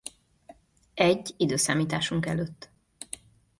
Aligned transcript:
Egy 0.93 1.33
i.e. 1.37 1.85